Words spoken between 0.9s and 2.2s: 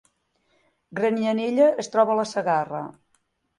Granyanella es troba a